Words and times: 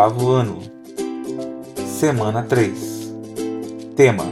Oitavo 0.00 0.30
ano, 0.30 0.58
semana 1.86 2.42
3. 2.42 3.12
Tema: 3.94 4.24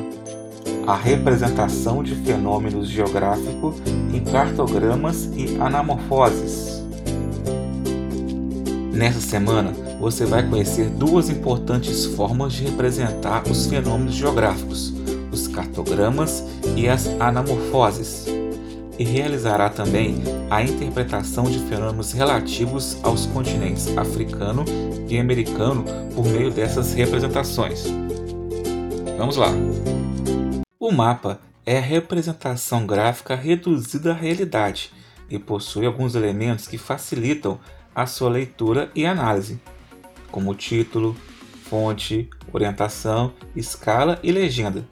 A 0.87 0.97
representação 0.97 2.03
de 2.03 2.15
fenômenos 2.15 2.89
geográficos 2.89 3.77
em 4.15 4.25
cartogramas 4.25 5.29
e 5.37 5.59
anamorfoses. 5.61 6.83
Nessa 8.95 9.21
semana, 9.21 9.75
você 10.01 10.25
vai 10.25 10.49
conhecer 10.49 10.89
duas 10.89 11.29
importantes 11.29 12.07
formas 12.07 12.55
de 12.55 12.65
representar 12.65 13.43
os 13.47 13.67
fenômenos 13.67 14.15
geográficos: 14.15 14.95
os 15.31 15.47
cartogramas 15.49 16.45
e 16.77 16.89
as 16.89 17.09
anamorfoses 17.21 18.38
e 18.99 19.05
realizará 19.05 19.71
também 19.71 20.17
a 20.51 20.63
interpretação 20.63 21.45
de 21.45 21.59
fenômenos 21.61 22.13
relativos 22.13 22.99
aos 23.05 23.27
continentes 23.27 23.97
africano 23.97 24.65
e 25.09 25.19
americano 25.19 25.85
por 26.15 26.27
meio 26.27 26.51
dessas 26.51 26.93
representações. 26.95 27.85
Vamos 29.17 29.37
lá! 29.37 29.49
O 30.81 30.91
mapa 30.91 31.41
é 31.65 31.79
a 31.79 31.83
representação 31.83 32.87
gráfica 32.87 33.35
reduzida 33.35 34.13
à 34.13 34.15
realidade 34.15 34.93
e 35.31 35.39
possui 35.39 35.87
alguns 35.87 36.15
elementos 36.15 36.67
que 36.67 36.79
facilitam 36.79 37.61
a 37.95 38.07
sua 38.07 38.31
leitura 38.31 38.91
e 38.95 39.05
análise, 39.05 39.61
como 40.31 40.55
título, 40.55 41.17
fonte, 41.65 42.29
orientação, 42.53 43.33
escala 43.55 44.19
e 44.23 44.33
legenda. 44.33 44.87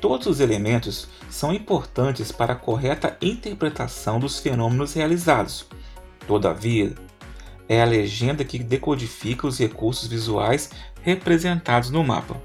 Todos 0.00 0.26
os 0.26 0.40
elementos 0.40 1.08
são 1.28 1.52
importantes 1.52 2.30
para 2.30 2.52
a 2.52 2.56
correta 2.56 3.16
interpretação 3.20 4.20
dos 4.20 4.38
fenômenos 4.38 4.94
realizados. 4.94 5.66
Todavia, 6.26 6.94
é 7.68 7.82
a 7.82 7.86
legenda 7.86 8.44
que 8.44 8.58
decodifica 8.58 9.46
os 9.46 9.58
recursos 9.58 10.08
visuais 10.08 10.70
representados 11.02 11.90
no 11.90 12.04
mapa. 12.04 12.40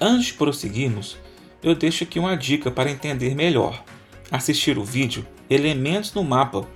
Antes 0.00 0.26
de 0.26 0.34
prosseguirmos, 0.34 1.16
eu 1.62 1.74
deixo 1.74 2.04
aqui 2.04 2.18
uma 2.18 2.36
dica 2.36 2.70
para 2.70 2.90
entender 2.90 3.34
melhor. 3.34 3.82
Assistir 4.30 4.78
o 4.78 4.84
vídeo 4.84 5.26
Elementos 5.48 6.12
no 6.14 6.24
Mapa 6.24 6.66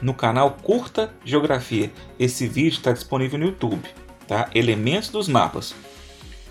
no 0.00 0.14
canal 0.14 0.52
Curta 0.62 1.12
Geografia. 1.24 1.90
Esse 2.18 2.46
vídeo 2.46 2.76
está 2.76 2.92
disponível 2.92 3.38
no 3.38 3.46
YouTube, 3.46 3.82
tá? 4.26 4.48
Elementos 4.54 5.08
dos 5.08 5.28
mapas. 5.28 5.74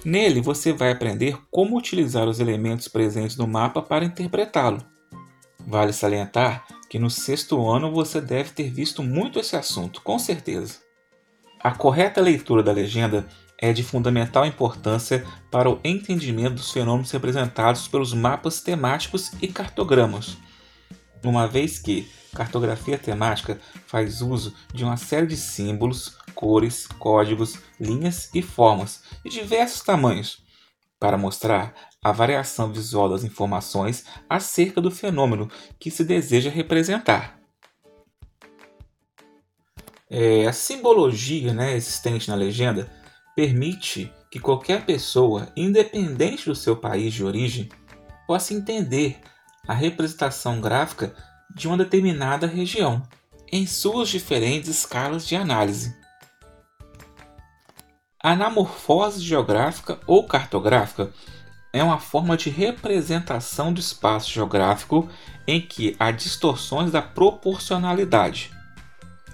Nele 0.07 0.39
você 0.39 0.71
vai 0.71 0.89
aprender 0.89 1.37
como 1.51 1.77
utilizar 1.77 2.29
os 2.29 2.39
elementos 2.39 2.87
presentes 2.87 3.35
no 3.35 3.45
mapa 3.45 3.81
para 3.81 4.05
interpretá-lo. 4.05 4.81
Vale 5.59 5.91
salientar 5.91 6.65
que 6.89 6.97
no 6.97 7.09
sexto 7.09 7.69
ano 7.69 7.91
você 7.91 8.21
deve 8.21 8.51
ter 8.51 8.71
visto 8.71 9.03
muito 9.03 9.37
esse 9.37 9.57
assunto, 9.57 10.01
com 10.01 10.17
certeza. 10.17 10.77
A 11.59 11.71
correta 11.71 12.21
leitura 12.21 12.63
da 12.63 12.71
legenda 12.71 13.27
é 13.57 13.73
de 13.73 13.83
fundamental 13.83 14.45
importância 14.45 15.25
para 15.51 15.69
o 15.69 15.77
entendimento 15.83 16.53
dos 16.53 16.71
fenômenos 16.71 17.11
representados 17.11 17.89
pelos 17.89 18.13
mapas 18.13 18.61
temáticos 18.61 19.33
e 19.41 19.49
cartogramas, 19.49 20.37
uma 21.21 21.49
vez 21.49 21.79
que 21.79 22.09
cartografia 22.37 22.99
temática 22.99 23.59
faz 23.87 24.21
uso 24.21 24.53
de 24.71 24.83
uma 24.83 24.95
série 24.95 25.25
de 25.25 25.35
símbolos, 25.35 26.17
cores, 26.35 26.85
códigos, 26.85 27.57
linhas 27.79 28.29
e 28.33 28.43
formas 28.43 29.01
de 29.25 29.31
diversos 29.31 29.81
tamanhos 29.81 30.45
para 30.99 31.17
mostrar 31.17 31.73
a 32.03 32.11
variação 32.11 32.71
visual 32.71 33.09
das 33.09 33.23
informações 33.23 34.05
acerca 34.29 34.79
do 34.79 34.91
fenômeno 34.91 35.49
que 35.79 35.89
se 35.89 36.03
deseja 36.03 36.51
representar. 36.51 37.39
É, 40.09 40.45
a 40.45 40.53
simbologia 40.53 41.53
né, 41.53 41.75
existente 41.75 42.29
na 42.29 42.35
legenda 42.35 42.89
permite 43.35 44.13
que 44.31 44.39
qualquer 44.39 44.85
pessoa, 44.85 45.51
independente 45.55 46.45
do 46.45 46.55
seu 46.55 46.77
país 46.77 47.13
de 47.13 47.23
origem, 47.23 47.67
possa 48.25 48.53
entender 48.53 49.19
a 49.67 49.73
representação 49.73 50.61
gráfica 50.61 51.13
de 51.55 51.67
uma 51.67 51.77
determinada 51.77 52.47
região, 52.47 53.01
em 53.51 53.65
suas 53.65 54.09
diferentes 54.09 54.69
escalas 54.69 55.27
de 55.27 55.35
análise. 55.35 55.95
A 58.21 58.31
anamorfose 58.31 59.21
geográfica 59.21 59.99
ou 60.05 60.25
cartográfica 60.25 61.11
é 61.71 61.83
uma 61.83 61.99
forma 61.99 62.35
de 62.35 62.49
representação 62.49 63.71
do 63.71 63.79
espaço 63.79 64.31
geográfico 64.31 65.07
em 65.45 65.61
que 65.61 65.95
há 65.99 66.11
distorções 66.11 66.91
da 66.91 67.01
proporcionalidade. 67.01 68.51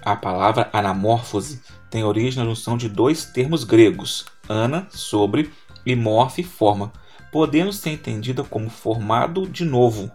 A 0.02 0.14
palavra 0.14 0.68
anamorfose 0.72 1.62
tem 1.90 2.04
origem 2.04 2.42
na 2.42 2.48
junção 2.48 2.76
de 2.76 2.88
dois 2.88 3.24
termos 3.24 3.64
gregos, 3.64 4.26
ana, 4.48 4.86
sobre, 4.90 5.50
e 5.86 5.96
morfe, 5.96 6.42
forma, 6.42 6.92
podendo 7.32 7.72
ser 7.72 7.90
entendida 7.90 8.44
como 8.44 8.68
formado 8.68 9.48
de 9.48 9.64
novo, 9.64 10.10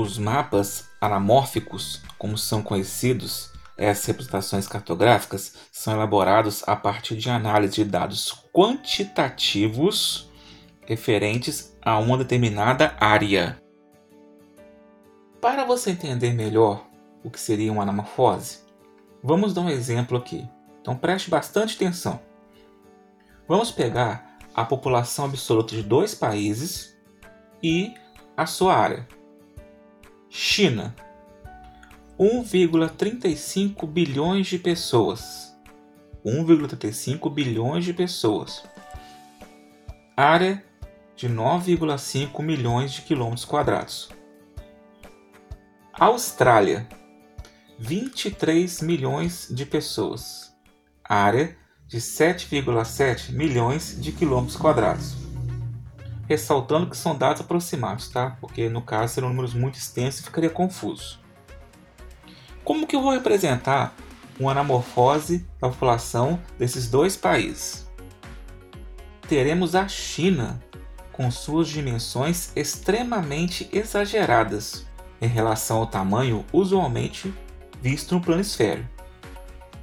os 0.00 0.18
mapas 0.18 0.88
anamórficos, 1.00 2.02
como 2.18 2.36
são 2.36 2.62
conhecidos, 2.62 3.52
essas 3.76 4.06
representações 4.06 4.66
cartográficas 4.66 5.54
são 5.70 5.94
elaborados 5.94 6.62
a 6.66 6.76
partir 6.76 7.16
de 7.16 7.28
análise 7.28 7.74
de 7.74 7.84
dados 7.84 8.44
quantitativos 8.52 10.30
referentes 10.86 11.76
a 11.82 11.98
uma 11.98 12.18
determinada 12.18 12.96
área. 13.00 13.60
Para 15.40 15.64
você 15.64 15.90
entender 15.90 16.32
melhor 16.32 16.86
o 17.22 17.30
que 17.30 17.40
seria 17.40 17.72
uma 17.72 17.82
anamorfose, 17.82 18.58
vamos 19.22 19.52
dar 19.52 19.62
um 19.62 19.70
exemplo 19.70 20.16
aqui. 20.16 20.48
Então 20.80 20.96
preste 20.96 21.30
bastante 21.30 21.76
atenção. 21.76 22.20
Vamos 23.48 23.70
pegar 23.70 24.38
a 24.54 24.64
população 24.64 25.24
absoluta 25.24 25.74
de 25.74 25.82
dois 25.82 26.14
países 26.14 26.96
e 27.62 27.94
a 28.36 28.46
sua 28.46 28.74
área. 28.74 29.06
China 30.36 30.92
1,35 32.18 33.86
bilhões 33.86 34.48
de 34.48 34.58
pessoas. 34.58 35.56
1,35 36.26 37.32
bilhões 37.32 37.84
de 37.84 37.92
pessoas. 37.92 38.64
Área 40.16 40.60
de 41.14 41.28
9,5 41.28 42.42
milhões 42.42 42.94
de 42.94 43.02
quilômetros 43.02 43.44
quadrados. 43.44 44.10
Austrália 45.92 46.88
23 47.78 48.80
milhões 48.82 49.46
de 49.48 49.64
pessoas. 49.64 50.52
Área 51.04 51.56
de 51.86 51.98
7,7 51.98 53.30
milhões 53.30 53.96
de 54.00 54.10
quilômetros 54.10 54.56
quadrados 54.56 55.23
ressaltando 56.28 56.88
que 56.88 56.96
são 56.96 57.16
dados 57.16 57.40
aproximados, 57.40 58.08
tá? 58.08 58.36
Porque 58.40 58.68
no 58.68 58.82
caso 58.82 59.14
serão 59.14 59.28
números 59.28 59.54
muito 59.54 59.78
extensos 59.78 60.20
e 60.20 60.24
ficaria 60.24 60.50
confuso. 60.50 61.20
Como 62.64 62.86
que 62.86 62.96
eu 62.96 63.02
vou 63.02 63.12
representar 63.12 63.94
uma 64.38 64.52
anamorfose 64.52 65.46
da 65.60 65.68
população 65.68 66.40
desses 66.58 66.88
dois 66.88 67.16
países? 67.16 67.86
Teremos 69.28 69.74
a 69.74 69.86
China 69.88 70.62
com 71.12 71.30
suas 71.30 71.68
dimensões 71.68 72.50
extremamente 72.56 73.68
exageradas 73.72 74.86
em 75.20 75.28
relação 75.28 75.78
ao 75.78 75.86
tamanho 75.86 76.44
usualmente 76.52 77.32
visto 77.80 78.14
no 78.14 78.20
planisfério. 78.20 78.88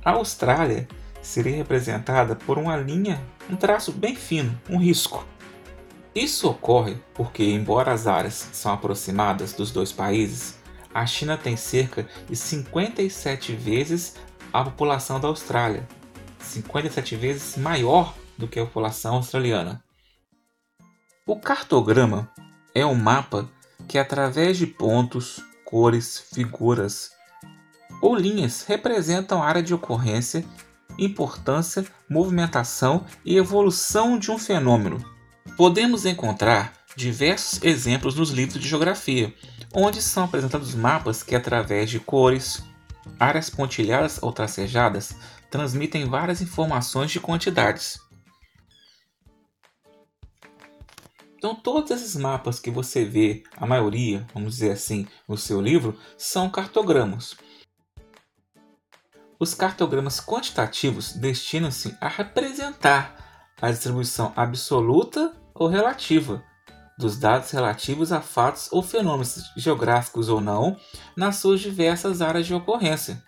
A 0.03 0.11
Austrália 0.11 0.87
seria 1.21 1.55
representada 1.55 2.35
por 2.35 2.57
uma 2.57 2.75
linha, 2.75 3.23
um 3.49 3.55
traço 3.55 3.91
bem 3.91 4.15
fino, 4.15 4.59
um 4.69 4.77
risco, 4.77 5.25
isso 6.13 6.49
ocorre 6.49 6.97
porque, 7.13 7.43
embora 7.43 7.93
as 7.93 8.05
áreas 8.05 8.49
são 8.51 8.73
aproximadas 8.73 9.53
dos 9.53 9.71
dois 9.71 9.91
países, 9.91 10.59
a 10.93 11.05
China 11.05 11.37
tem 11.37 11.55
cerca 11.55 12.07
de 12.29 12.35
57 12.35 13.55
vezes 13.55 14.15
a 14.51 14.63
população 14.63 15.19
da 15.19 15.29
Austrália, 15.29 15.87
57 16.39 17.15
vezes 17.15 17.55
maior 17.55 18.13
do 18.37 18.47
que 18.47 18.59
a 18.59 18.65
população 18.65 19.15
australiana. 19.15 19.81
O 21.25 21.39
cartograma 21.39 22.29
é 22.75 22.85
um 22.85 22.95
mapa 22.95 23.49
que, 23.87 23.97
através 23.97 24.57
de 24.57 24.67
pontos, 24.67 25.41
cores, 25.63 26.19
figuras 26.33 27.11
ou 28.01 28.15
linhas 28.15 28.63
representam 28.63 29.41
a 29.41 29.45
área 29.45 29.63
de 29.63 29.73
ocorrência, 29.73 30.43
importância, 30.97 31.85
movimentação 32.09 33.05
e 33.23 33.37
evolução 33.37 34.19
de 34.19 34.29
um 34.29 34.37
fenômeno. 34.37 34.99
Podemos 35.61 36.07
encontrar 36.07 36.73
diversos 36.95 37.61
exemplos 37.61 38.15
nos 38.15 38.31
livros 38.31 38.59
de 38.59 38.67
geografia, 38.67 39.31
onde 39.71 40.01
são 40.01 40.23
apresentados 40.23 40.73
mapas 40.73 41.21
que, 41.21 41.35
através 41.35 41.87
de 41.87 41.99
cores, 41.99 42.63
áreas 43.19 43.47
pontilhadas 43.47 44.17
ou 44.23 44.33
tracejadas, 44.33 45.15
transmitem 45.51 46.05
várias 46.05 46.41
informações 46.41 47.11
de 47.11 47.19
quantidades. 47.19 47.99
Então, 51.37 51.53
todos 51.53 51.91
esses 51.91 52.15
mapas 52.15 52.59
que 52.59 52.71
você 52.71 53.05
vê, 53.05 53.43
a 53.55 53.67
maioria, 53.67 54.25
vamos 54.33 54.55
dizer 54.55 54.71
assim, 54.71 55.07
no 55.27 55.37
seu 55.37 55.61
livro, 55.61 55.95
são 56.17 56.49
cartogramas. 56.49 57.35
Os 59.39 59.53
cartogramas 59.53 60.19
quantitativos 60.19 61.13
destinam-se 61.13 61.95
a 62.01 62.07
representar 62.07 63.53
a 63.61 63.69
distribuição 63.69 64.33
absoluta 64.35 65.39
ou 65.61 65.67
relativa 65.67 66.43
dos 66.97 67.19
dados 67.19 67.51
relativos 67.51 68.11
a 68.11 68.19
fatos 68.19 68.67
ou 68.71 68.81
fenômenos 68.81 69.51
geográficos 69.55 70.27
ou 70.27 70.41
não 70.41 70.75
nas 71.15 71.35
suas 71.35 71.59
diversas 71.59 72.19
áreas 72.19 72.47
de 72.47 72.53
ocorrência. 72.55 73.23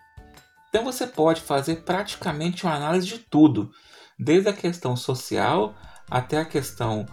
Então 0.68 0.84
você 0.84 1.06
pode 1.06 1.42
fazer 1.42 1.84
praticamente 1.84 2.66
uma 2.66 2.74
análise 2.74 3.06
de 3.06 3.20
tudo, 3.20 3.72
desde 4.18 4.50
a 4.50 4.54
questão 4.54 4.96
social 4.96 5.76
até 6.10 6.40
a 6.40 6.46
questão 6.46 7.06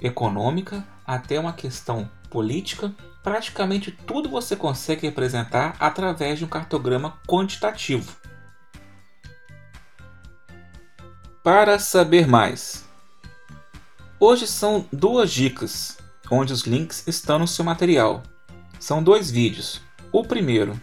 econômica, 0.00 0.84
até 1.06 1.38
uma 1.38 1.52
questão 1.52 2.10
política, 2.28 2.92
praticamente 3.22 3.92
tudo 3.92 4.28
você 4.28 4.56
consegue 4.56 5.06
representar 5.06 5.76
através 5.78 6.40
de 6.40 6.44
um 6.44 6.48
cartograma 6.48 7.20
quantitativo. 7.28 8.12
Para 11.44 11.78
saber 11.78 12.26
mais, 12.26 12.84
hoje 14.24 14.46
são 14.46 14.86
duas 14.90 15.30
dicas, 15.30 15.98
onde 16.30 16.50
os 16.50 16.62
links 16.62 17.06
estão 17.06 17.38
no 17.38 17.46
seu 17.46 17.62
material. 17.62 18.22
São 18.80 19.02
dois 19.02 19.30
vídeos. 19.30 19.82
O 20.10 20.22
primeiro, 20.22 20.80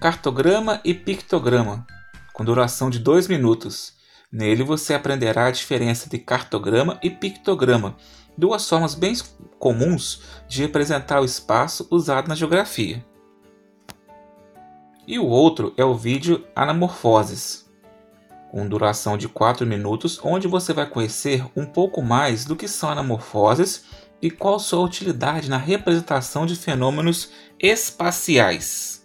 cartograma 0.00 0.80
e 0.82 0.94
pictograma, 0.94 1.86
com 2.32 2.42
duração 2.42 2.88
de 2.88 2.98
dois 2.98 3.28
minutos. 3.28 3.92
Nele 4.32 4.64
você 4.64 4.94
aprenderá 4.94 5.46
a 5.46 5.50
diferença 5.50 6.08
de 6.08 6.18
cartograma 6.18 6.98
e 7.02 7.10
pictograma, 7.10 7.96
duas 8.36 8.66
formas 8.66 8.94
bem 8.94 9.14
comuns 9.58 10.22
de 10.48 10.62
representar 10.62 11.20
o 11.20 11.24
espaço 11.24 11.86
usado 11.90 12.28
na 12.28 12.34
geografia. 12.34 13.04
E 15.06 15.18
o 15.18 15.26
outro 15.26 15.74
é 15.76 15.84
o 15.84 15.94
vídeo 15.94 16.46
Anamorfoses, 16.56 17.70
com 18.54 18.68
duração 18.68 19.18
de 19.18 19.26
4 19.26 19.66
minutos, 19.66 20.20
onde 20.22 20.46
você 20.46 20.72
vai 20.72 20.88
conhecer 20.88 21.44
um 21.56 21.66
pouco 21.66 22.00
mais 22.00 22.44
do 22.44 22.54
que 22.54 22.68
são 22.68 22.88
anamorfoses 22.88 23.82
e 24.22 24.30
qual 24.30 24.60
sua 24.60 24.78
utilidade 24.78 25.50
na 25.50 25.56
representação 25.56 26.46
de 26.46 26.54
fenômenos 26.54 27.32
espaciais. 27.58 29.03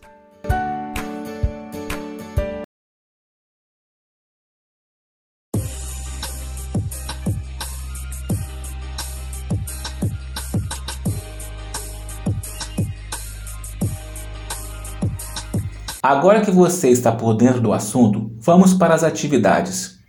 Agora 16.02 16.40
que 16.40 16.50
você 16.50 16.90
está 16.90 17.12
por 17.12 17.34
dentro 17.34 17.60
do 17.60 17.74
assunto, 17.74 18.32
vamos 18.38 18.74
para 18.74 18.94
as 18.94 19.04
atividades. 19.04 20.00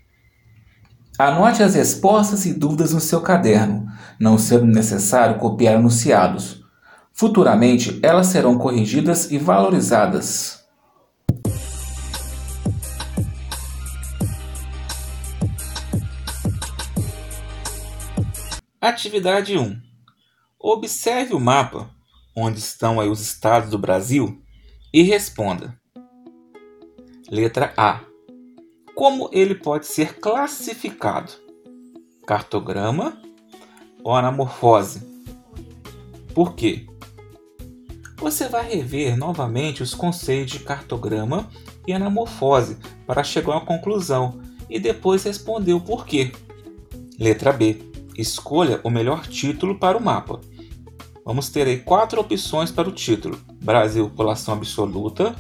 Anote 1.19 1.65
as 1.65 1.75
respostas 1.75 2.47
e 2.47 2.55
dúvidas 2.55 2.95
no 2.95 3.01
seu 3.01 3.21
caderno, 3.21 3.87
não 4.19 4.39
sendo 4.39 4.67
necessário 4.67 5.39
copiar 5.39 5.75
anunciados. 5.75 6.63
Futuramente, 7.13 7.99
elas 8.05 8.29
serão 8.29 8.57
corrigidas 8.57 9.33
e 9.33 9.37
valorizadas. 9.37 10.61
Atividade 18.81 19.59
1. 19.59 19.77
Observe 20.57 21.35
o 21.35 21.41
mapa 21.41 21.91
onde 22.35 22.61
estão 22.61 23.01
aí 23.01 23.09
os 23.09 23.21
estados 23.21 23.71
do 23.71 23.79
Brasil 23.79 24.41
e 24.93 25.03
responda. 25.03 25.80
Letra 27.31 27.73
A. 27.77 28.01
Como 28.93 29.31
ele 29.33 29.55
pode 29.55 29.87
ser 29.87 30.19
classificado? 30.19 31.31
Cartograma 32.27 33.23
ou 34.03 34.17
anamorfose? 34.17 35.01
Por 36.35 36.57
quê? 36.57 36.89
Você 38.17 38.49
vai 38.49 38.69
rever 38.69 39.17
novamente 39.17 39.81
os 39.81 39.95
conceitos 39.95 40.55
de 40.55 40.65
cartograma 40.65 41.49
e 41.87 41.93
anamorfose 41.93 42.79
para 43.07 43.23
chegar 43.23 43.53
uma 43.53 43.65
conclusão 43.65 44.41
e 44.69 44.81
depois 44.81 45.23
responder 45.23 45.73
o 45.73 45.81
porquê. 45.81 46.33
Letra 47.17 47.53
B. 47.53 47.81
Escolha 48.19 48.81
o 48.83 48.91
melhor 48.91 49.25
título 49.29 49.79
para 49.79 49.97
o 49.97 50.03
mapa. 50.03 50.41
Vamos 51.25 51.49
ter 51.49 51.69
aí 51.69 51.79
quatro 51.79 52.21
opções 52.21 52.73
para 52.73 52.89
o 52.89 52.93
título: 52.93 53.39
Brasil, 53.63 54.09
população 54.11 54.55
absoluta, 54.55 55.33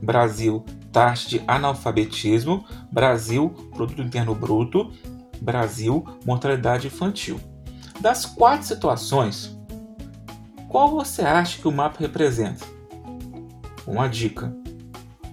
Brasil, 0.00 0.64
taxa 0.94 1.28
de 1.28 1.42
analfabetismo, 1.48 2.64
Brasil, 2.90 3.50
produto 3.74 4.00
interno 4.00 4.32
bruto, 4.32 4.92
Brasil, 5.42 6.04
mortalidade 6.24 6.86
infantil. 6.86 7.40
Das 8.00 8.24
quatro 8.24 8.64
situações, 8.64 9.58
qual 10.68 10.88
você 10.92 11.22
acha 11.22 11.60
que 11.60 11.66
o 11.66 11.72
mapa 11.72 11.98
representa? 11.98 12.64
Uma 13.84 14.08
dica: 14.08 14.54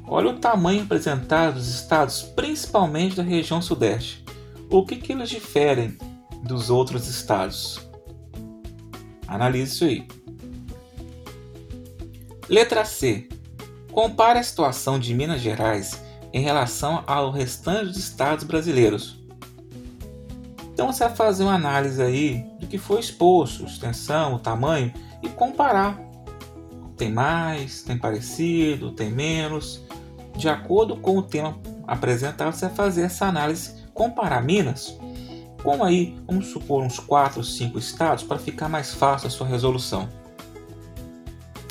olha 0.08 0.30
o 0.30 0.40
tamanho 0.40 0.82
representado 0.82 1.58
dos 1.58 1.68
estados, 1.68 2.24
principalmente 2.24 3.16
da 3.16 3.24
região 3.24 3.62
sudeste. 3.62 4.26
O 4.68 4.84
que, 4.84 4.96
que 4.96 5.14
eles 5.14 5.30
diferem 5.30 5.96
dos 6.44 6.72
outros 6.72 7.08
estados? 7.08 7.80
Analise 9.28 9.74
isso 9.74 9.86
aí. 9.86 10.08
Letra 12.50 12.84
C. 12.84 13.30
Compare 13.92 14.40
a 14.40 14.44
situação 14.44 14.98
de 14.98 15.14
Minas 15.14 15.42
Gerais 15.42 16.02
em 16.34 16.42
relação 16.42 17.04
ao 17.06 17.32
restante 17.32 17.88
dos 17.88 17.98
estados 17.98 18.46
brasileiros. 18.46 19.20
Então 20.74 20.92
você 20.92 21.04
vai 21.06 21.16
fazer 21.16 21.44
uma 21.44 21.56
análise 21.56 22.02
aí 22.02 22.46
do 22.60 22.68
que 22.68 22.78
foi 22.78 23.00
exposto, 23.00 23.66
extensão, 23.66 24.36
o 24.36 24.40
tamanho 24.40 24.94
e 25.22 25.30
comparar. 25.30 26.00
Tem 26.96 27.12
mais, 27.12 27.84
tem 27.84 27.98
parecido, 27.98 28.92
tem 28.92 29.12
menos. 29.12 29.82
De 30.38 30.48
acordo 30.48 30.96
com 30.96 31.18
o 31.18 31.24
tema 31.24 31.60
apresentado, 31.86 32.54
você 32.54 32.68
vai 32.68 32.76
fazer 32.76 33.02
essa 33.04 33.26
análise, 33.26 33.84
comparar 33.94 34.42
Minas 34.42 34.98
com 35.64 35.84
aí, 35.84 36.18
vamos 36.26 36.48
supor, 36.48 36.84
uns 36.84 37.00
4 37.00 37.40
ou 37.40 37.44
5 37.44 37.78
estados 37.78 38.24
para 38.24 38.40
ficar 38.40 38.68
mais 38.68 38.94
fácil 38.94 39.28
a 39.28 39.30
sua 39.30 39.46
resolução. 39.46 40.10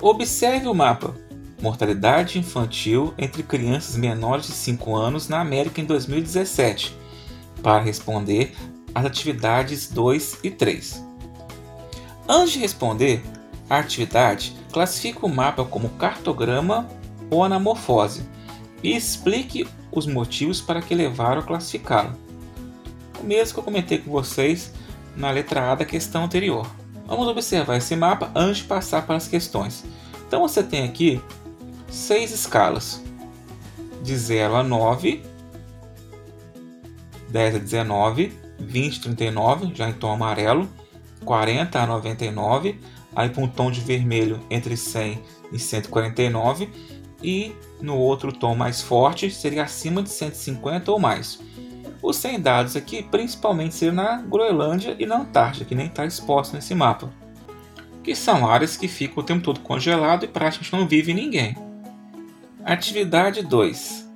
Observe 0.00 0.68
o 0.68 0.74
mapa 0.74 1.14
mortalidade 1.62 2.38
infantil 2.38 3.14
entre 3.18 3.42
crianças 3.42 3.96
menores 3.96 4.46
de 4.46 4.52
5 4.52 4.96
anos 4.96 5.28
na 5.28 5.40
América 5.40 5.80
em 5.80 5.84
2017, 5.84 6.96
para 7.62 7.82
responder 7.82 8.54
às 8.94 9.04
atividades 9.04 9.88
2 9.88 10.38
e 10.42 10.50
3. 10.50 11.04
Antes 12.28 12.52
de 12.52 12.58
responder 12.60 13.22
a 13.68 13.78
atividade, 13.78 14.56
classifique 14.72 15.24
o 15.24 15.28
mapa 15.28 15.64
como 15.64 15.90
cartograma 15.90 16.88
ou 17.30 17.44
anamorfose 17.44 18.22
e 18.82 18.96
explique 18.96 19.66
os 19.92 20.06
motivos 20.06 20.60
para 20.60 20.80
que 20.80 20.94
levaram 20.94 21.40
a 21.40 21.44
classificá-lo. 21.44 22.16
O 23.20 23.24
mesmo 23.24 23.54
que 23.54 23.60
eu 23.60 23.64
comentei 23.64 23.98
com 23.98 24.10
vocês 24.10 24.72
na 25.16 25.30
letra 25.30 25.70
A 25.70 25.74
da 25.74 25.84
questão 25.84 26.24
anterior. 26.24 26.66
Vamos 27.06 27.26
observar 27.28 27.76
esse 27.76 27.94
mapa 27.96 28.30
antes 28.34 28.58
de 28.58 28.64
passar 28.64 29.04
para 29.04 29.16
as 29.16 29.28
questões. 29.28 29.84
Então 30.26 30.40
você 30.40 30.62
tem 30.62 30.84
aqui 30.84 31.20
seis 31.90 32.30
escalas, 32.30 33.02
de 34.02 34.16
0 34.16 34.56
a 34.56 34.62
9, 34.62 35.22
10 37.28 37.54
a 37.54 37.58
19, 37.58 38.32
20 38.58 38.96
a 38.96 39.02
39, 39.02 39.74
já 39.74 39.88
em 39.88 39.92
tom 39.92 40.12
amarelo, 40.12 40.68
40 41.24 41.78
a 41.78 41.86
99, 41.86 42.80
aí 43.14 43.28
para 43.28 43.42
um 43.42 43.48
tom 43.48 43.70
de 43.70 43.80
vermelho 43.80 44.40
entre 44.48 44.76
100 44.76 45.20
e 45.52 45.58
149, 45.58 46.70
e 47.22 47.52
no 47.80 47.96
outro 47.96 48.32
tom 48.32 48.54
mais 48.54 48.80
forte 48.80 49.30
seria 49.30 49.64
acima 49.64 50.02
de 50.02 50.10
150 50.10 50.90
ou 50.90 50.98
mais. 50.98 51.40
Os 52.02 52.16
100 52.16 52.40
dados 52.40 52.76
aqui 52.76 53.02
principalmente 53.02 53.74
seriam 53.74 53.96
na 53.96 54.22
Groenlândia 54.22 54.96
e 54.98 55.04
na 55.04 55.18
Antártida, 55.18 55.66
que 55.66 55.74
nem 55.74 55.86
está 55.86 56.06
exposto 56.06 56.54
nesse 56.54 56.74
mapa, 56.74 57.12
que 58.02 58.14
são 58.14 58.48
áreas 58.48 58.76
que 58.76 58.88
ficam 58.88 59.22
o 59.22 59.26
tempo 59.26 59.42
todo 59.42 59.60
congelado 59.60 60.24
e 60.24 60.28
praticamente 60.28 60.72
não 60.72 60.88
vive 60.88 61.12
ninguém. 61.12 61.69
Atividade 62.64 63.42
2. 63.42 64.10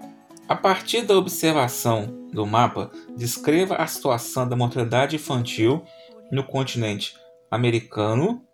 A 0.47 0.55
partir 0.55 1.03
da 1.03 1.17
observação 1.17 2.29
do 2.31 2.47
mapa, 2.47 2.91
descreva 3.17 3.77
a 3.77 3.87
situação 3.87 4.47
da 4.47 4.55
mortalidade 4.55 5.17
infantil 5.17 5.83
no 6.31 6.45
continente 6.45 7.17
americano 7.51 8.45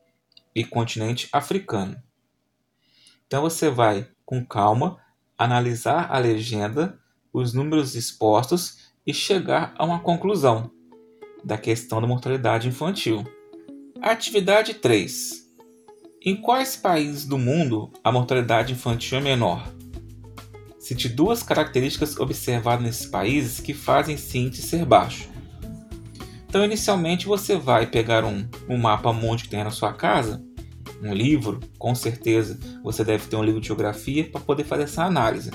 e 0.55 0.65
continente 0.65 1.29
africano. 1.33 2.01
Então 3.27 3.43
você 3.43 3.69
vai, 3.69 4.09
com 4.25 4.45
calma, 4.45 4.99
analisar 5.37 6.11
a 6.11 6.19
legenda, 6.19 6.99
os 7.33 7.53
números 7.53 7.97
expostos 7.97 8.93
e 9.05 9.13
chegar 9.13 9.75
a 9.77 9.85
uma 9.85 10.01
conclusão 10.01 10.71
da 11.43 11.59
questão 11.59 12.01
da 12.01 12.07
mortalidade 12.07 12.69
infantil. 12.69 13.25
Atividade 14.01 14.75
3. 14.75 15.51
Em 16.23 16.37
quais 16.41 16.77
países 16.77 17.27
do 17.27 17.37
mundo 17.37 17.91
a 18.05 18.13
mortalidade 18.13 18.73
infantil 18.73 19.19
é 19.19 19.21
menor? 19.21 19.80
Cite 20.91 21.09
duas 21.09 21.41
características 21.41 22.17
observadas 22.17 22.85
nesses 22.85 23.07
países 23.07 23.61
que 23.61 23.73
fazem 23.73 24.17
esse 24.17 24.37
índice 24.37 24.63
ser 24.63 24.85
baixo. 24.85 25.29
Então, 26.49 26.65
inicialmente, 26.65 27.27
você 27.27 27.55
vai 27.55 27.87
pegar 27.87 28.25
um, 28.25 28.45
um 28.69 28.77
mapa 28.77 29.13
mundo 29.13 29.41
que 29.41 29.49
tem 29.49 29.63
na 29.63 29.71
sua 29.71 29.93
casa, 29.93 30.43
um 31.01 31.15
livro, 31.15 31.61
com 31.79 31.95
certeza 31.95 32.59
você 32.83 33.05
deve 33.05 33.29
ter 33.29 33.37
um 33.37 33.45
livro 33.45 33.61
de 33.61 33.69
geografia 33.69 34.25
para 34.25 34.41
poder 34.41 34.65
fazer 34.65 34.83
essa 34.83 35.05
análise. 35.05 35.53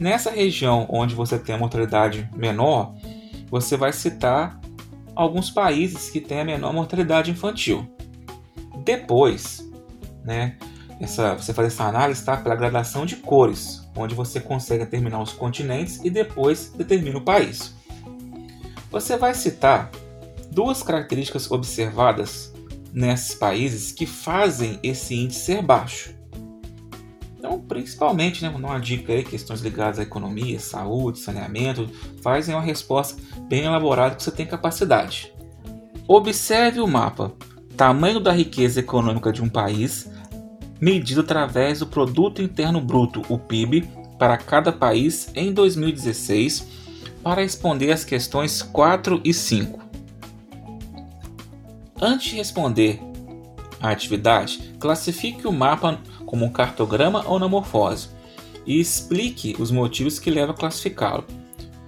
Nessa 0.00 0.32
região 0.32 0.88
onde 0.90 1.14
você 1.14 1.38
tem 1.38 1.54
a 1.54 1.58
mortalidade 1.58 2.28
menor, 2.34 2.92
você 3.48 3.76
vai 3.76 3.92
citar 3.92 4.60
alguns 5.14 5.48
países 5.48 6.10
que 6.10 6.20
têm 6.20 6.40
a 6.40 6.44
menor 6.44 6.72
mortalidade 6.72 7.30
infantil. 7.30 7.88
Depois, 8.84 9.64
né, 10.24 10.58
essa, 11.00 11.36
você 11.36 11.54
faz 11.54 11.68
essa 11.68 11.84
análise 11.84 12.24
tá, 12.24 12.36
pela 12.36 12.56
gradação 12.56 13.06
de 13.06 13.14
cores, 13.14 13.83
onde 13.96 14.14
você 14.14 14.40
consegue 14.40 14.84
determinar 14.84 15.22
os 15.22 15.32
continentes 15.32 16.00
e 16.04 16.10
depois 16.10 16.72
determina 16.76 17.18
o 17.18 17.24
país. 17.24 17.74
Você 18.90 19.16
vai 19.16 19.34
citar 19.34 19.90
duas 20.50 20.82
características 20.82 21.50
observadas 21.50 22.52
nesses 22.92 23.34
países 23.34 23.90
que 23.90 24.06
fazem 24.06 24.78
esse 24.82 25.14
índice 25.14 25.40
ser 25.40 25.62
baixo. 25.62 26.14
Então, 27.36 27.60
principalmente, 27.60 28.42
né, 28.42 28.48
uma 28.48 28.78
dica 28.78 29.12
aí, 29.12 29.22
questões 29.22 29.60
ligadas 29.60 29.98
à 29.98 30.02
economia, 30.02 30.58
saúde, 30.58 31.18
saneamento, 31.18 31.90
fazem 32.22 32.54
uma 32.54 32.62
resposta 32.62 33.20
bem 33.48 33.64
elaborada 33.64 34.14
que 34.14 34.22
você 34.22 34.30
tem 34.30 34.46
capacidade. 34.46 35.34
Observe 36.06 36.80
o 36.80 36.86
mapa. 36.86 37.32
Tamanho 37.76 38.20
da 38.20 38.32
riqueza 38.32 38.78
econômica 38.78 39.32
de 39.32 39.42
um 39.42 39.48
país 39.48 40.08
medido 40.84 41.22
através 41.22 41.78
do 41.78 41.86
Produto 41.86 42.42
Interno 42.42 42.78
Bruto, 42.78 43.22
o 43.30 43.38
PIB, 43.38 43.88
para 44.18 44.36
cada 44.36 44.70
país 44.70 45.30
em 45.34 45.50
2016, 45.50 46.66
para 47.22 47.40
responder 47.40 47.90
as 47.90 48.04
questões 48.04 48.60
4 48.60 49.18
e 49.24 49.32
5. 49.32 49.80
Antes 51.98 52.28
de 52.28 52.36
responder 52.36 53.00
a 53.80 53.88
atividade, 53.88 54.74
classifique 54.78 55.48
o 55.48 55.52
mapa 55.52 55.98
como 56.26 56.44
um 56.44 56.52
cartograma 56.52 57.24
ou 57.26 57.38
na 57.38 57.48
morfose 57.48 58.10
e 58.66 58.78
explique 58.78 59.56
os 59.58 59.70
motivos 59.70 60.18
que 60.18 60.30
levam 60.30 60.54
a 60.54 60.58
classificá-lo. 60.58 61.24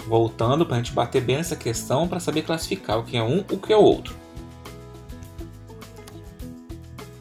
Voltando 0.09 0.65
para 0.65 0.77
a 0.77 0.79
gente 0.79 0.93
bater 0.93 1.21
bem 1.21 1.37
nessa 1.37 1.55
questão 1.55 2.09
para 2.09 2.19
saber 2.19 2.43
classificar 2.43 2.99
o 2.99 3.05
que 3.05 3.19
é 3.19 3.23
um 3.23 3.45
e 3.51 3.55
o 3.55 3.59
que 3.59 3.75
é 3.75 3.77
o 3.77 3.83
outro. 3.83 4.26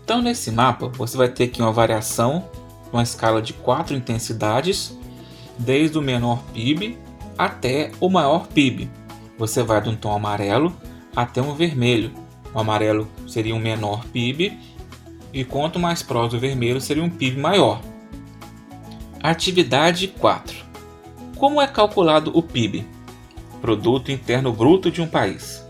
Então, 0.06 0.22
nesse 0.22 0.52
mapa, 0.52 0.88
você 0.90 1.18
vai 1.18 1.28
ter 1.28 1.46
aqui 1.46 1.60
uma 1.60 1.72
variação, 1.72 2.48
uma 2.94 3.02
escala 3.02 3.42
de 3.42 3.54
quatro 3.54 3.96
intensidades, 3.98 4.96
desde 5.58 5.98
o 5.98 6.02
menor 6.02 6.44
PIB 6.54 6.96
até 7.36 7.92
o 8.00 8.08
maior 8.08 8.46
PIB. 8.46 8.88
Você 9.36 9.64
vai 9.64 9.82
de 9.82 9.90
um 9.90 9.96
tom 9.96 10.14
amarelo 10.14 10.72
até 11.16 11.42
um 11.42 11.56
vermelho. 11.56 12.12
O 12.54 12.60
amarelo 12.60 13.08
seria 13.28 13.56
um 13.56 13.60
menor 13.60 14.06
PIB 14.14 14.56
e 15.34 15.44
quanto 15.44 15.80
mais 15.80 16.04
próximo 16.04 16.40
do 16.40 16.40
vermelho 16.40 16.80
seria 16.80 17.04
um 17.04 17.10
PIB 17.10 17.42
maior. 17.42 17.82
Atividade 19.24 20.08
4. 20.08 20.56
Como 21.36 21.60
é 21.60 21.66
calculado 21.66 22.30
o 22.38 22.44
PIB? 22.44 22.88
Produto 23.60 24.12
Interno 24.12 24.54
Bruto 24.54 24.92
de 24.92 25.02
um 25.02 25.08
país. 25.08 25.66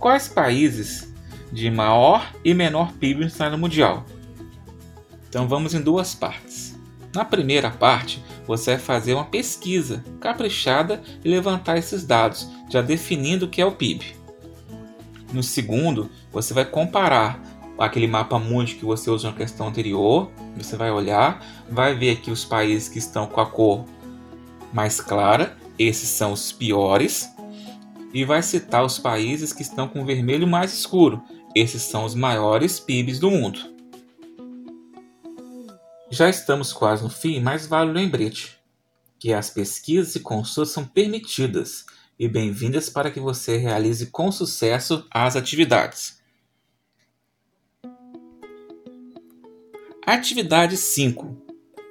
Quais 0.00 0.26
países 0.26 1.11
de 1.52 1.70
maior 1.70 2.32
e 2.44 2.54
menor 2.54 2.92
PIB 2.94 3.24
no 3.24 3.30
cenário 3.30 3.58
mundial. 3.58 4.04
Então 5.28 5.46
vamos 5.46 5.74
em 5.74 5.80
duas 5.80 6.14
partes. 6.14 6.78
Na 7.14 7.24
primeira 7.24 7.70
parte, 7.70 8.24
você 8.46 8.72
vai 8.72 8.80
fazer 8.80 9.14
uma 9.14 9.24
pesquisa 9.24 10.02
caprichada 10.18 11.02
e 11.22 11.28
levantar 11.28 11.76
esses 11.76 12.04
dados, 12.04 12.48
já 12.70 12.80
definindo 12.80 13.44
o 13.46 13.48
que 13.48 13.60
é 13.60 13.66
o 13.66 13.72
PIB. 13.72 14.16
No 15.32 15.42
segundo, 15.42 16.10
você 16.30 16.54
vai 16.54 16.64
comparar 16.64 17.40
aquele 17.78 18.06
mapa 18.06 18.38
mundi 18.38 18.74
que 18.74 18.84
você 18.84 19.10
usou 19.10 19.30
na 19.30 19.36
questão 19.36 19.68
anterior. 19.68 20.30
Você 20.56 20.76
vai 20.76 20.90
olhar, 20.90 21.44
vai 21.70 21.94
ver 21.94 22.10
aqui 22.12 22.30
os 22.30 22.44
países 22.44 22.88
que 22.88 22.98
estão 22.98 23.26
com 23.26 23.40
a 23.40 23.46
cor 23.46 23.84
mais 24.72 25.00
clara, 25.00 25.56
esses 25.78 26.08
são 26.08 26.32
os 26.32 26.52
piores, 26.52 27.30
e 28.12 28.24
vai 28.24 28.42
citar 28.42 28.84
os 28.84 28.98
países 28.98 29.52
que 29.52 29.62
estão 29.62 29.88
com 29.88 30.04
vermelho 30.04 30.46
mais 30.46 30.72
escuro, 30.72 31.22
esses 31.54 31.82
são 31.82 32.04
os 32.04 32.14
maiores 32.14 32.80
PIBs 32.80 33.18
do 33.18 33.30
mundo. 33.30 33.60
Já 36.10 36.28
estamos 36.28 36.72
quase 36.72 37.02
no 37.02 37.08
fim, 37.08 37.40
mas 37.40 37.66
vale 37.66 37.90
o 37.90 37.94
lembrete 37.94 38.58
que 39.18 39.32
as 39.32 39.50
pesquisas 39.50 40.16
e 40.16 40.20
consultas 40.20 40.72
são 40.72 40.84
permitidas 40.84 41.86
e 42.18 42.28
bem-vindas 42.28 42.90
para 42.90 43.10
que 43.10 43.20
você 43.20 43.56
realize 43.56 44.06
com 44.06 44.30
sucesso 44.32 45.06
as 45.10 45.36
atividades. 45.36 46.20
Atividade 50.04 50.76
5. 50.76 51.36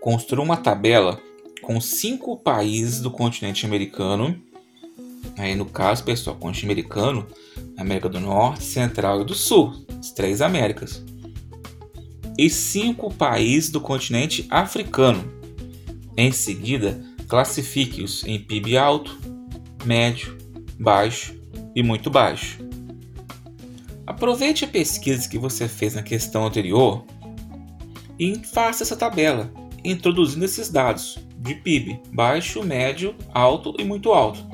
Construa 0.01 0.43
uma 0.43 0.57
tabela 0.57 1.21
com 1.61 1.79
cinco 1.79 2.37
países 2.37 2.99
do 2.99 3.09
continente 3.09 3.65
americano 3.65 4.41
Aí 5.41 5.55
no 5.55 5.65
caso, 5.65 6.03
pessoal, 6.03 6.35
continente 6.35 6.65
americano, 6.65 7.27
América 7.75 8.07
do 8.07 8.19
Norte, 8.19 8.63
Central 8.63 9.21
e 9.21 9.25
do 9.25 9.33
Sul, 9.33 9.73
as 9.99 10.11
três 10.11 10.39
Américas. 10.39 11.03
E 12.37 12.47
cinco 12.47 13.11
países 13.11 13.71
do 13.71 13.81
continente 13.81 14.45
africano. 14.51 15.33
Em 16.15 16.31
seguida, 16.31 17.03
classifique-os 17.27 18.23
em 18.23 18.37
PIB 18.37 18.77
alto, 18.77 19.17
médio, 19.83 20.37
baixo 20.79 21.35
e 21.75 21.81
muito 21.81 22.11
baixo. 22.11 22.59
Aproveite 24.05 24.63
a 24.63 24.67
pesquisa 24.67 25.27
que 25.27 25.39
você 25.39 25.67
fez 25.67 25.95
na 25.95 26.03
questão 26.03 26.45
anterior 26.45 27.03
e 28.19 28.35
faça 28.45 28.83
essa 28.83 28.95
tabela, 28.95 29.51
introduzindo 29.83 30.45
esses 30.45 30.69
dados 30.69 31.17
de 31.39 31.55
PIB 31.55 31.99
baixo, 32.13 32.61
médio, 32.63 33.15
alto 33.33 33.73
e 33.79 33.83
muito 33.83 34.13
alto 34.13 34.51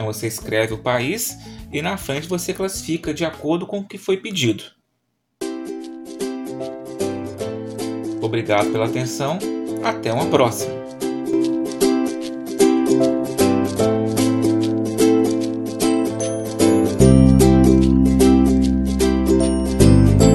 então 0.00 0.10
você 0.10 0.26
escreve 0.26 0.72
o 0.72 0.78
país 0.78 1.36
e 1.70 1.82
na 1.82 1.98
frente 1.98 2.26
você 2.26 2.54
classifica 2.54 3.12
de 3.12 3.22
acordo 3.22 3.66
com 3.66 3.80
o 3.80 3.86
que 3.86 3.98
foi 3.98 4.16
pedido. 4.16 4.64
Obrigado 8.22 8.72
pela 8.72 8.86
atenção, 8.86 9.38
até 9.84 10.10
uma 10.10 10.24
próxima! 10.30 10.79